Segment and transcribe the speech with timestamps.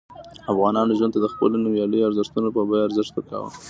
[0.51, 3.49] افغانانو ژوند ته د خپلو نوميالیو ارزښتونو په بیه ارزښت ورکاوه.